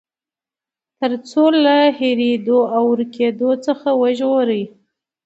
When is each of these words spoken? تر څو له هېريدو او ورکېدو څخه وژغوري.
تر 0.99 1.11
څو 1.29 1.43
له 1.65 1.77
هېريدو 1.99 2.59
او 2.75 2.83
ورکېدو 2.91 3.51
څخه 3.65 3.87
وژغوري. 4.01 4.63